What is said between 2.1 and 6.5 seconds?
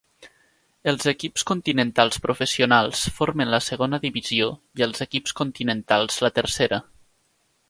professionals formen la segona divisió i els equips continentals la